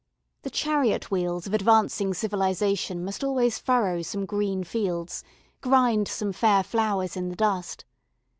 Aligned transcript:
The 0.41 0.49
chariot 0.49 1.11
wheels 1.11 1.45
of 1.45 1.53
advancing 1.53 2.15
civilisation 2.15 3.05
must 3.05 3.23
always 3.23 3.59
furrow 3.59 4.01
some 4.01 4.25
green 4.25 4.63
fields, 4.63 5.23
grind 5.61 6.07
some 6.07 6.33
fair 6.33 6.63
flowers 6.63 7.15
in 7.15 7.29
the 7.29 7.35
dust. 7.35 7.85